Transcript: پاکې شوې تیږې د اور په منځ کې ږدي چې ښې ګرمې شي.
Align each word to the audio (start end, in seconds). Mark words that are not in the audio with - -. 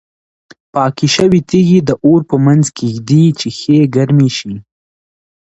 پاکې 0.73 1.07
شوې 1.15 1.39
تیږې 1.49 1.79
د 1.87 1.91
اور 2.05 2.21
په 2.29 2.35
منځ 2.45 2.65
کې 2.75 2.85
ږدي 2.95 3.25
چې 3.39 3.47
ښې 3.59 3.77
ګرمې 3.95 4.29
شي. 4.37 4.53